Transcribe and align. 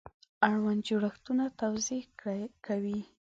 اړوند 0.49 0.81
جوړښتونه 0.87 1.45
توضیح 1.61 2.03
کوي. 2.67 2.99